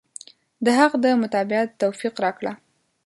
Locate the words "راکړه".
2.23-2.53